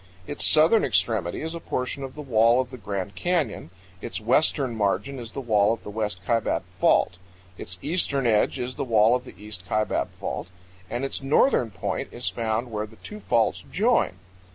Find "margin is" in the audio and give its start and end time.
4.75-5.33